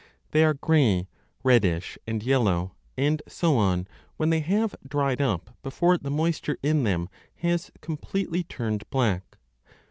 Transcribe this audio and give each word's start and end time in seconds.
They 0.31 0.43
are 0.43 0.55
grey, 0.55 1.09
reddish, 1.43 1.95
and 2.07 2.23
yellow, 2.23 2.73
and 2.97 3.21
so 3.27 3.55
on, 3.57 3.87
when 4.17 4.31
they 4.31 4.39
have 4.39 4.73
dried 4.87 5.21
up 5.21 5.51
before 5.61 5.99
the 5.99 6.09
moisture 6.09 6.57
in 6.63 6.85
them 6.85 7.07
has 7.35 7.69
completely 7.81 8.43
turned 8.43 8.89
black. 8.89 9.37